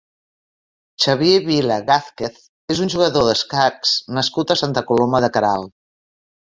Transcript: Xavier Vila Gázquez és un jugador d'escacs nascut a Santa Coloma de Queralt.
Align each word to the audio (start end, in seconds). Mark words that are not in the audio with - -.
Xavier 1.05 1.35
Vila 1.49 1.77
Gázquez 1.91 2.41
és 2.77 2.83
un 2.87 2.93
jugador 2.97 3.31
d'escacs 3.31 3.95
nascut 4.19 4.59
a 4.59 4.61
Santa 4.67 4.89
Coloma 4.93 5.27
de 5.29 5.35
Queralt. 5.39 5.79